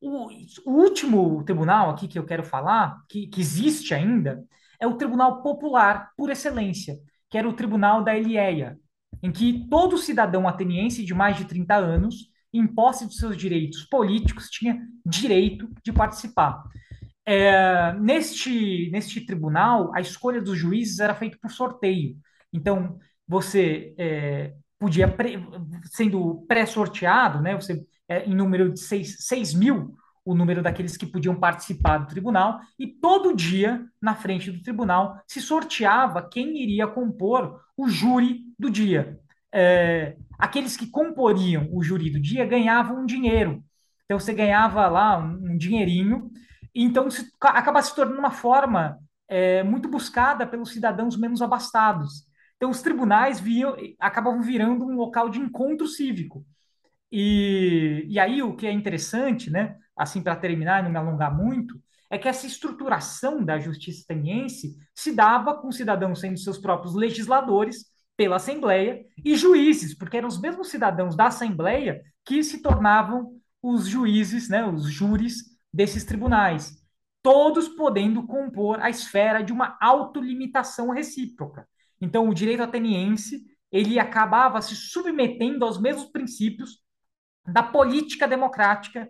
[0.00, 0.28] O,
[0.66, 4.44] o, último tribunal aqui que eu quero falar, que, que existe ainda,
[4.80, 6.98] é o Tribunal Popular por excelência,
[7.30, 8.78] que era o Tribunal da Elieia,
[9.22, 13.84] em que todo cidadão ateniense de mais de 30 anos, em posse de seus direitos
[13.84, 16.62] políticos, tinha direito de participar.
[17.28, 22.16] É, neste, neste tribunal, a escolha dos juízes era feita por sorteio.
[22.52, 25.44] Então, você é, podia, pre,
[25.86, 31.34] sendo pré-sorteado, né, você, é, em número de 6 mil, o número daqueles que podiam
[31.34, 37.60] participar do tribunal, e todo dia, na frente do tribunal, se sorteava quem iria compor
[37.76, 39.18] o júri do dia.
[39.52, 43.64] É, aqueles que comporiam o júri do dia ganhavam um dinheiro.
[44.04, 46.30] Então, você ganhava lá um, um dinheirinho,
[46.82, 52.26] então se, acaba se tornando uma forma é, muito buscada pelos cidadãos menos abastados.
[52.56, 56.44] Então, os tribunais viam, acabavam virando um local de encontro cívico.
[57.10, 61.34] E, e aí, o que é interessante, né, assim, para terminar e não me alongar
[61.34, 66.94] muito, é que essa estruturação da justiça ateniense se dava com cidadãos sendo seus próprios
[66.94, 67.86] legisladores
[68.16, 73.86] pela Assembleia e juízes, porque eram os mesmos cidadãos da Assembleia que se tornavam os
[73.86, 76.82] juízes, né, os júris desses tribunais,
[77.22, 81.68] todos podendo compor a esfera de uma autolimitação recíproca.
[82.00, 86.82] Então, o direito ateniense ele acabava se submetendo aos mesmos princípios
[87.46, 89.08] da política democrática,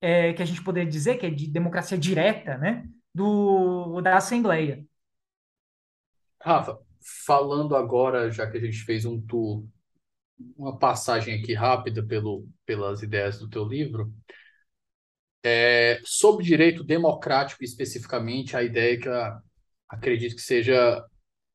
[0.00, 4.84] é, que a gente poderia dizer que é de democracia direta, né, do, da Assembleia.
[6.42, 6.78] Rafa,
[7.24, 9.64] falando agora, já que a gente fez um tour,
[10.56, 14.12] uma passagem aqui rápida pelo, pelas ideias do teu livro,
[15.42, 19.08] é, sobre direito democrático especificamente, a ideia que
[19.88, 21.04] acredito que seja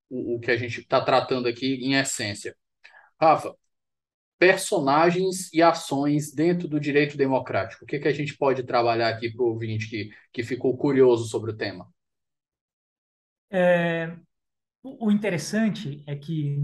[0.10, 2.56] o, o que a gente está tratando aqui em essência.
[3.20, 3.56] Rafa,
[4.38, 7.84] personagens e ações dentro do direito democrático.
[7.84, 11.26] O que, que a gente pode trabalhar aqui para o ouvinte que, que ficou curioso
[11.26, 11.88] sobre o tema?
[13.50, 14.16] É,
[14.84, 16.58] o interessante é que,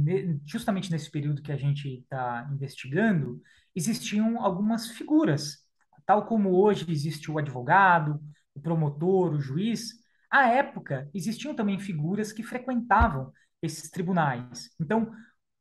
[0.45, 3.41] justamente nesse período que a gente está investigando,
[3.75, 5.65] existiam algumas figuras.
[6.05, 8.19] Tal como hoje existe o advogado,
[8.53, 9.93] o promotor, o juiz,
[10.29, 14.69] à época existiam também figuras que frequentavam esses tribunais.
[14.79, 15.11] Então,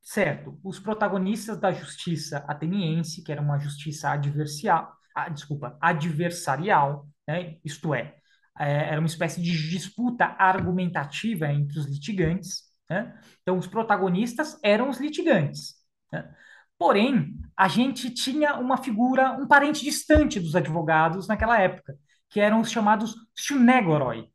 [0.01, 7.59] certo, os protagonistas da justiça ateniense, que era uma justiça adversial, ah, desculpa, adversarial, né?
[7.65, 8.15] isto é,
[8.59, 12.71] é, era uma espécie de disputa argumentativa entre os litigantes.
[12.89, 13.19] Né?
[13.43, 15.75] Então, os protagonistas eram os litigantes.
[16.13, 16.33] Né?
[16.81, 21.95] Porém, a gente tinha uma figura, um parente distante dos advogados naquela época,
[22.31, 24.31] que eram os chamados synegoroi,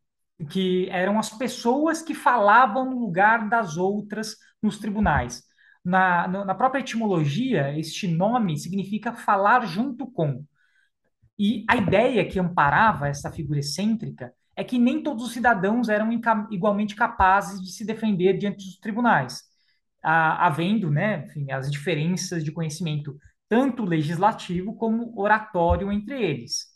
[0.48, 5.42] que eram as pessoas que falavam no lugar das outras nos tribunais.
[5.84, 10.44] Na, na própria etimologia, este nome significa falar junto com.
[11.36, 16.10] E a ideia que amparava essa figura excêntrica é que nem todos os cidadãos eram
[16.52, 19.42] igualmente capazes de se defender diante dos tribunais,
[20.08, 23.16] havendo né, enfim, as diferenças de conhecimento,
[23.48, 26.66] tanto legislativo como oratório entre eles.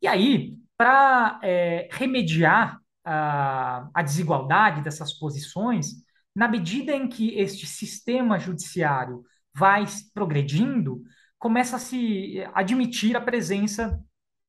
[0.00, 6.02] E aí, para é, remediar a, a desigualdade dessas posições,
[6.34, 9.22] na medida em que este sistema judiciário
[9.54, 11.02] vai progredindo,
[11.38, 14.00] começa a se admitir a presença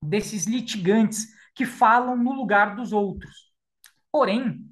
[0.01, 3.51] desses litigantes que falam no lugar dos outros.
[4.11, 4.65] Porém,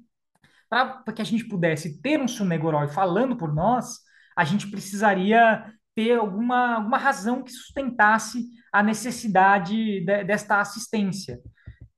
[0.72, 3.98] para que a gente pudesse ter um Sunegoroi falando por nós,
[4.34, 11.38] a gente precisaria ter alguma, alguma razão que sustentasse a necessidade de, desta assistência.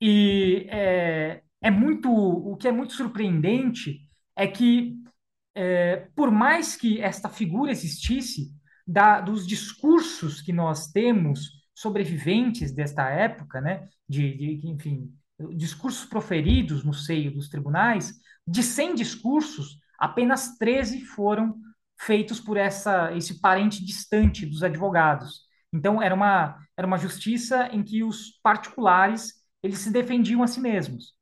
[0.00, 4.00] E é, é muito, o que é muito surpreendente
[4.34, 4.96] é que
[5.54, 8.52] é, por mais que esta figura existisse,
[8.84, 15.14] da, dos discursos que nós temos sobreviventes desta época, né, de, de, enfim,
[15.56, 18.12] discursos proferidos no seio dos tribunais,
[18.46, 21.56] de 100 discursos, apenas 13 foram
[21.98, 25.42] feitos por essa, esse parente distante dos advogados.
[25.72, 30.60] Então, era uma, era uma justiça em que os particulares eles se defendiam a si
[30.60, 31.14] mesmos.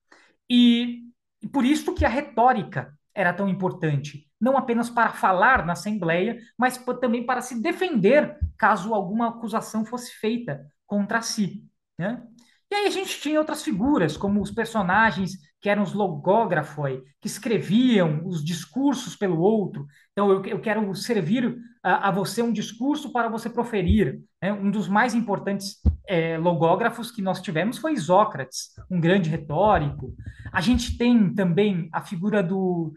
[0.50, 1.04] E,
[1.40, 6.36] e por isso que a retórica era tão importante não apenas para falar na Assembleia,
[6.58, 11.64] mas também para se defender caso alguma acusação fosse feita contra si.
[11.96, 12.20] Né?
[12.68, 17.28] E aí a gente tinha outras figuras, como os personagens que eram os logógrafos, que
[17.28, 19.86] escreviam os discursos pelo outro.
[20.10, 24.20] Então, eu, eu quero servir a, a, você um discurso para você proferir.
[24.42, 24.52] Né?
[24.52, 25.76] Um dos mais importantes
[26.08, 30.12] é, logógrafos que nós tivemos foi Isócrates, um grande retórico.
[30.52, 32.92] A gente tem também a figura do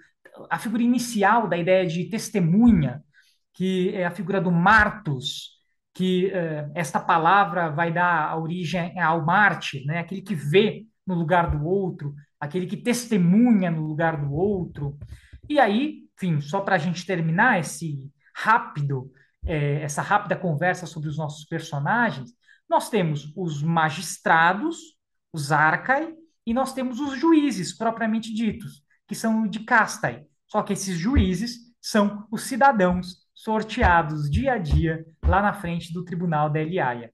[0.50, 3.02] a figura inicial da ideia de testemunha,
[3.54, 5.52] que é a figura do Martus,
[5.94, 10.00] que uh, esta palavra vai dar origem ao Marte, né?
[10.00, 14.98] aquele que vê no lugar do outro, aquele que testemunha no lugar do outro.
[15.50, 19.12] E aí, enfim, só para a gente terminar esse rápido,
[19.46, 22.32] é, essa rápida conversa sobre os nossos personagens,
[22.70, 24.78] nós temos os magistrados,
[25.32, 26.14] os arcai,
[26.46, 30.26] e nós temos os juízes propriamente ditos, que são de castai.
[30.48, 36.04] Só que esses juízes são os cidadãos sorteados dia a dia lá na frente do
[36.04, 37.12] tribunal da Eliaia.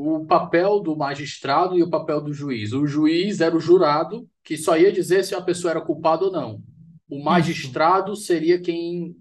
[0.00, 2.72] O papel do magistrado e o papel do juiz.
[2.72, 6.30] O juiz era o jurado que só ia dizer se a pessoa era culpada ou
[6.30, 6.62] não.
[7.10, 8.22] O magistrado Isso.
[8.22, 9.16] seria quem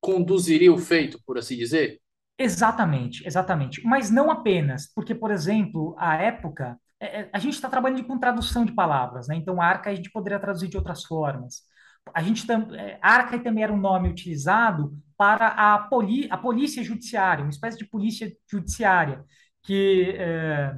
[0.00, 2.00] conduziria o feito, por assim dizer?
[2.36, 3.80] Exatamente, exatamente.
[3.84, 8.18] Mas não apenas, porque, por exemplo, a época, é, é, a gente está trabalhando com
[8.18, 9.36] tradução de palavras, né?
[9.36, 11.62] Então, arca a gente poderia traduzir de outras formas.
[12.12, 17.44] A gente é, arca também era um nome utilizado para a, poli, a polícia judiciária,
[17.44, 19.24] uma espécie de polícia judiciária,
[19.68, 20.74] que, é,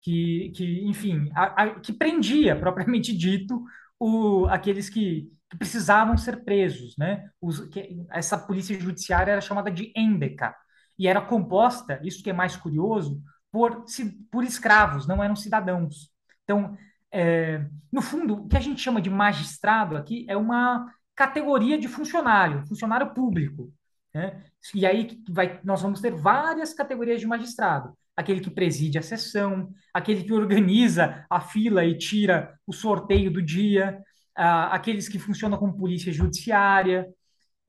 [0.00, 3.62] que, que enfim, a, a, que prendia, propriamente dito,
[3.96, 6.96] o, aqueles que, que precisavam ser presos.
[6.98, 7.30] Né?
[7.40, 10.52] Os, que, essa polícia judiciária era chamada de Endeca,
[10.98, 13.22] e era composta, isso que é mais curioso,
[13.52, 13.84] por,
[14.30, 16.10] por escravos, não eram cidadãos.
[16.42, 16.76] Então,
[17.12, 21.86] é, no fundo, o que a gente chama de magistrado aqui é uma categoria de
[21.86, 23.72] funcionário, funcionário público.
[24.14, 24.44] Né?
[24.74, 27.96] E aí vai, nós vamos ter várias categorias de magistrado.
[28.14, 33.40] Aquele que preside a sessão, aquele que organiza a fila e tira o sorteio do
[33.40, 34.02] dia,
[34.34, 37.08] aqueles que funcionam como polícia judiciária.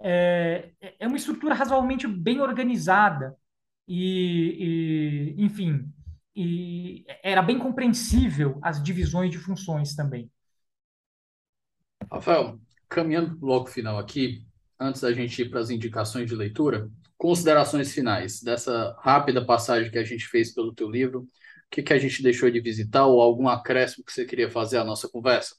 [0.02, 3.38] É, é uma estrutura razoavelmente bem organizada
[3.88, 5.90] e, e enfim,
[6.36, 10.30] e era bem compreensível as divisões de funções também.
[12.12, 14.46] Rafael, caminhando para o bloco final aqui,
[14.84, 19.98] antes da gente ir para as indicações de leitura, considerações finais dessa rápida passagem que
[19.98, 21.28] a gente fez pelo teu livro, o
[21.72, 24.84] que, que a gente deixou de visitar ou algum acréscimo que você queria fazer à
[24.84, 25.56] nossa conversa?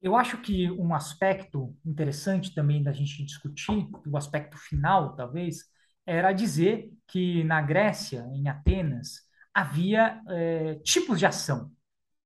[0.00, 5.64] Eu acho que um aspecto interessante também da gente discutir, o aspecto final, talvez,
[6.06, 11.72] era dizer que na Grécia, em Atenas, havia é, tipos de ação.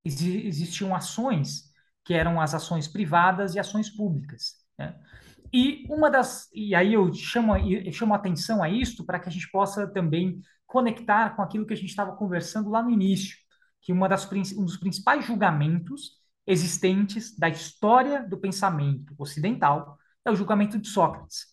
[0.04, 1.70] Ex existiam ações
[2.04, 4.56] que eram as ações privadas e ações públicas.
[4.76, 4.94] Né?
[5.52, 9.32] E uma das e aí eu chamo eu chamo atenção a isto para que a
[9.32, 13.36] gente possa também conectar com aquilo que a gente estava conversando lá no início,
[13.80, 20.36] que uma das um dos principais julgamentos existentes da história do pensamento ocidental é o
[20.36, 21.46] julgamento de Sócrates.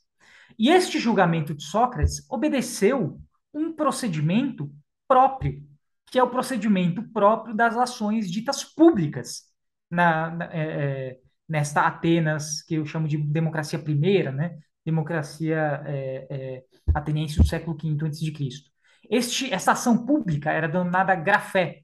[0.58, 3.20] E este julgamento de Sócrates obedeceu
[3.54, 4.72] um procedimento
[5.08, 5.64] próprio,
[6.12, 9.44] que é o procedimento próprio das ações ditas públicas
[9.90, 14.58] na, na é, é, nesta Atenas, que eu chamo de democracia primeira, né?
[14.86, 18.50] democracia é, é, ateniense do século V a.C.
[19.10, 21.82] Este, essa ação pública era denominada grafé,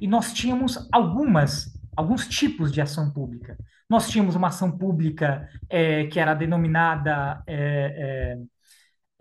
[0.00, 3.56] e nós tínhamos algumas, alguns tipos de ação pública.
[3.88, 7.42] Nós tínhamos uma ação pública é, que era denominada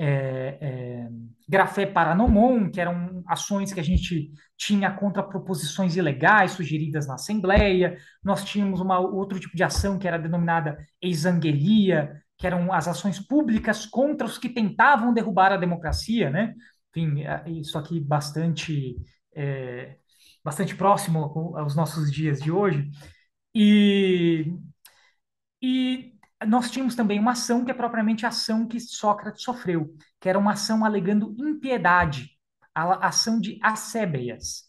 [0.04, 1.10] é, é,
[1.47, 7.95] grafé paranomon, que eram ações que a gente tinha contra proposições ilegais sugeridas na Assembleia.
[8.24, 13.20] Nós tínhamos uma, outro tipo de ação que era denominada exangelia, que eram as ações
[13.20, 16.56] públicas contra os que tentavam derrubar a democracia, né?
[16.89, 18.97] Enfim, é, isso aqui bastante,
[19.36, 19.97] é,
[20.43, 22.89] bastante próximo aos nossos dias de hoje.
[23.54, 24.52] E,
[25.62, 26.14] e
[26.48, 30.39] nós tínhamos também uma ação que é propriamente a ação que Sócrates sofreu, que era
[30.39, 32.30] uma ação alegando impiedade,
[32.74, 34.64] a ação de Acébias,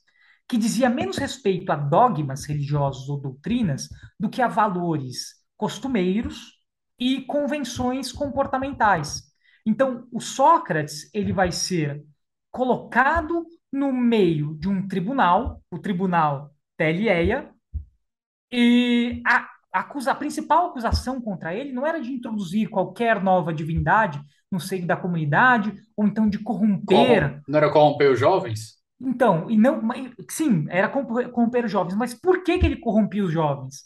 [0.49, 6.61] que dizia menos respeito a dogmas religiosos ou doutrinas do que a valores costumeiros
[6.99, 9.23] e convenções comportamentais.
[9.64, 12.05] Então, o Sócrates ele vai ser
[12.51, 17.51] colocado no meio de um tribunal, o tribunal Telieia,
[18.51, 24.20] e a, a principal acusação contra ele não era de introduzir qualquer nova divindade
[24.51, 27.41] no seio da comunidade, ou então de corromper.
[27.49, 28.77] Não era corromper os jovens?
[29.01, 29.81] Então, e não,
[30.31, 33.85] sim, era corromper os jovens, mas por que, que ele corrompia os jovens?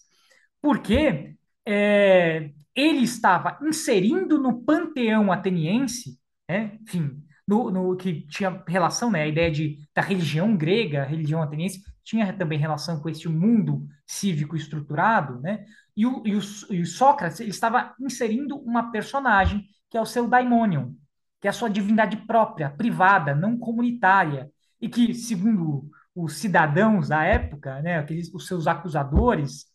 [0.60, 6.18] Porque é, ele estava inserindo no panteão ateniense,
[6.50, 11.06] né, enfim, no, no, que tinha relação, né, a ideia de, da religião grega, a
[11.06, 16.40] religião ateniense, tinha também relação com este mundo cívico estruturado, né, e o, e o,
[16.70, 20.92] e o Sócrates ele estava inserindo uma personagem que é o seu daimonion,
[21.40, 24.48] que é a sua divindade própria, privada, não comunitária,
[24.80, 29.66] e que, segundo os cidadãos da época, né, aqueles, os seus acusadores,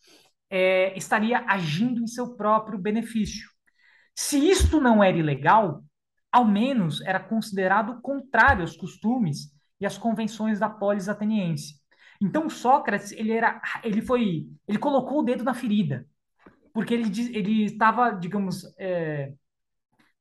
[0.50, 3.50] é, estaria agindo em seu próprio benefício.
[4.16, 5.84] Se isto não era ilegal,
[6.32, 11.81] ao menos era considerado contrário aos costumes e às convenções da polis ateniense.
[12.22, 16.06] Então Sócrates ele era, ele foi, ele colocou o dedo na ferida,
[16.72, 19.34] porque ele ele estava, digamos, é,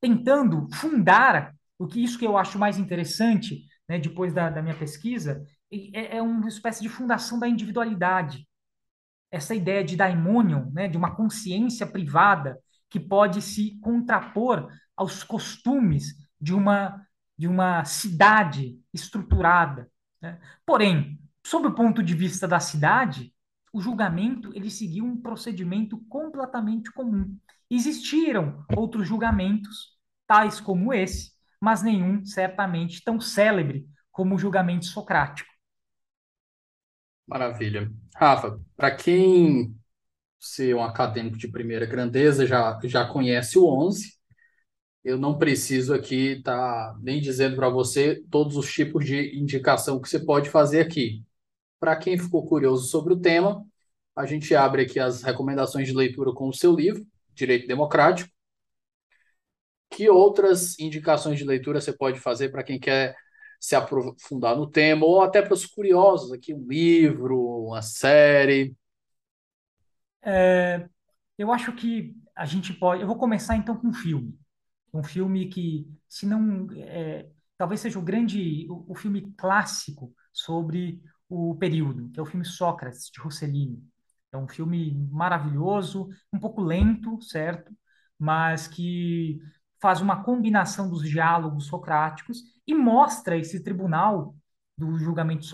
[0.01, 4.77] tentando fundar o que isso que eu acho mais interessante, né, depois da, da minha
[4.77, 8.49] pesquisa, é, é uma espécie de fundação da individualidade.
[9.31, 16.17] Essa ideia de daimonion, né, de uma consciência privada que pode se contrapor aos costumes
[16.41, 17.07] de uma,
[17.39, 19.89] de uma cidade estruturada.
[20.21, 20.41] Né?
[20.67, 23.35] Porém, sob o ponto de vista da cidade,
[23.73, 27.37] o julgamento ele seguiu um procedimento completamente comum.
[27.71, 35.51] Existiram outros julgamentos, tais como esse, mas nenhum certamente tão célebre como o julgamento socrático.
[37.27, 37.91] Maravilha.
[38.17, 39.75] Rafa, para quem
[40.39, 44.19] ser um acadêmico de primeira grandeza já, já conhece o 11,
[45.05, 50.01] eu não preciso aqui estar tá nem dizendo para você todos os tipos de indicação
[50.01, 51.25] que você pode fazer aqui.
[51.81, 53.67] Para quem ficou curioso sobre o tema,
[54.15, 57.05] a gente abre aqui as recomendações de leitura com o seu livro,
[57.35, 58.31] Direito Democrático.
[59.91, 63.17] Que outras indicações de leitura você pode fazer para quem quer
[63.59, 68.75] se aprofundar no tema, ou até para os curiosos aqui, um livro, uma série?
[70.23, 70.89] É,
[71.37, 73.03] eu acho que a gente pode.
[73.03, 74.39] Eu vou começar então com um filme.
[74.93, 76.67] Um filme que, se não.
[76.77, 78.67] É, talvez seja o grande.
[78.71, 83.83] O, o, filme clássico sobre o período, que é o filme Sócrates, de Rossellini.
[84.33, 87.73] É um filme maravilhoso, um pouco lento, certo?
[88.19, 89.41] Mas que
[89.81, 94.35] faz uma combinação dos diálogos socráticos e mostra esse tribunal
[94.77, 95.47] do julgamento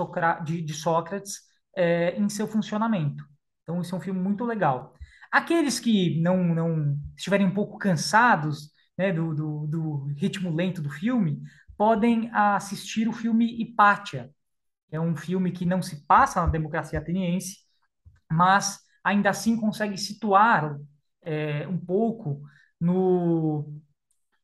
[0.45, 1.41] de, Sócrates
[1.77, 3.25] é, em seu funcionamento.
[3.63, 4.95] Então, isso é um filme muito legal.
[5.31, 10.91] Aqueles que não, não estiverem um pouco cansados né, do, do, do ritmo lento do
[10.91, 11.43] filme,
[11.77, 14.31] podem assistir o filme Hipátia.
[14.91, 17.59] É um filme que não se passa na democracia ateniense,
[18.31, 20.79] mas ainda assim consegue situar
[21.23, 22.43] é, um pouco
[22.81, 23.81] no,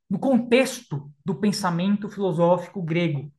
[0.08, 3.32] no contexto do pensamento filosófico grego,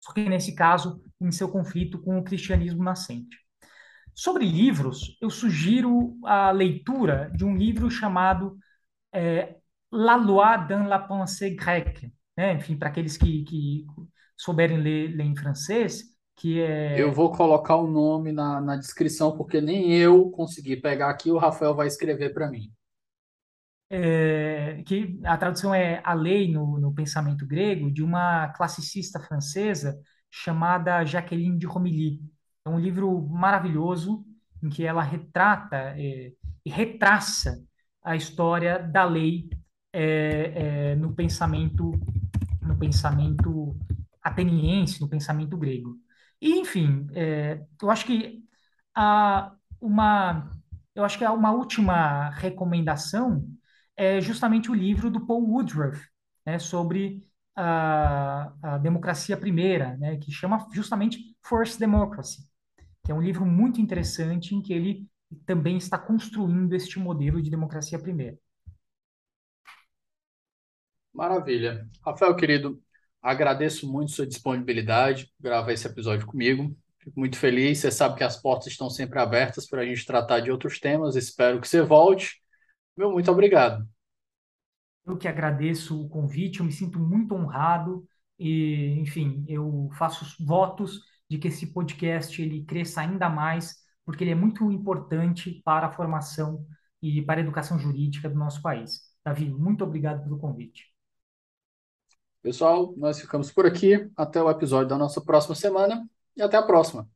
[0.00, 3.36] só que nesse caso em seu conflito com o cristianismo nascente.
[4.14, 8.58] Sobre livros, eu sugiro a leitura de um livro chamado
[9.12, 9.56] é,
[9.92, 12.54] La Loi dans la pensée grecque, né?
[12.54, 13.86] enfim, para aqueles que, que
[14.36, 17.00] souberem ler, ler em francês, que é...
[17.00, 21.38] Eu vou colocar o nome na, na descrição, porque nem eu consegui pegar aqui, o
[21.38, 22.70] Rafael vai escrever para mim
[23.90, 29.98] é, que a tradução é a lei no, no pensamento grego, de uma classicista francesa
[30.30, 32.20] chamada Jacqueline de Romilly.
[32.64, 34.24] É um livro maravilhoso
[34.62, 36.32] em que ela retrata é,
[36.64, 37.62] e retraça
[38.02, 39.48] a história da lei
[39.92, 41.92] é, é, no pensamento
[42.60, 43.76] no pensamento
[44.20, 45.96] ateniense, no pensamento grego.
[46.40, 48.42] E, enfim, é, eu acho que
[48.94, 50.50] a, uma
[50.94, 53.46] eu acho que uma última recomendação
[53.96, 56.02] é justamente o livro do Paul Woodruff,
[56.44, 57.20] né, sobre
[57.54, 62.48] a, a democracia primeira, né, que chama justamente First Democracy,
[63.04, 65.06] que é um livro muito interessante em que ele
[65.44, 68.38] também está construindo este modelo de democracia primeira.
[71.12, 71.88] Maravilha.
[72.04, 72.82] Rafael, querido,
[73.26, 76.76] agradeço muito sua disponibilidade, gravar esse episódio comigo.
[77.00, 77.78] Fico muito feliz.
[77.78, 81.16] Você sabe que as portas estão sempre abertas para a gente tratar de outros temas.
[81.16, 82.40] Espero que você volte.
[82.96, 83.86] Meu muito obrigado.
[85.04, 88.06] Eu que agradeço o convite, eu me sinto muito honrado
[88.38, 94.32] e, enfim, eu faço votos de que esse podcast ele cresça ainda mais, porque ele
[94.32, 96.64] é muito importante para a formação
[97.02, 99.00] e para a educação jurídica do nosso país.
[99.24, 100.95] Davi, muito obrigado pelo convite.
[102.46, 104.08] Pessoal, nós ficamos por aqui.
[104.16, 107.10] Até o episódio da nossa próxima semana e até a próxima.